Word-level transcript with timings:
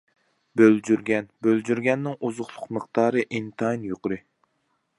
بۆلجۈرگەن: 0.59 1.27
بۆلجۈرگەننىڭ 1.47 2.15
ئوزۇقلۇق 2.29 2.65
مىقدارى 2.77 3.27
ئىنتايىن 3.27 3.87
يۇقىرى. 3.93 4.19